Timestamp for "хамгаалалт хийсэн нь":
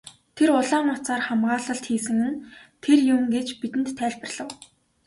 1.27-2.41